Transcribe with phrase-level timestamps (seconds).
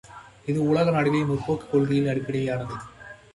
[0.45, 2.75] இது உலக நாடுகளின் முற்போக்குக் கொள்கைகளில் அடிப்படையானது.